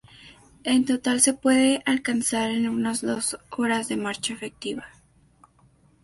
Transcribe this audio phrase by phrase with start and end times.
[0.63, 4.83] En total, se puede alcanzar en unas dos horas de marcha efectiva.